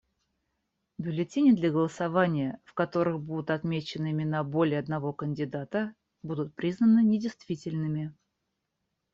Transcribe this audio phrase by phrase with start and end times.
[0.97, 5.93] Бюллетени для голосования, в которых будут отмечены имена более одного кандидата,
[6.23, 8.11] будут признаны недействительными.